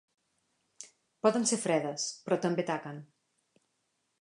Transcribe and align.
Poden 1.27 1.45
ser 1.51 1.59
fredes, 1.65 2.07
però 2.25 2.39
també 2.47 2.67
taquen. 2.71 2.99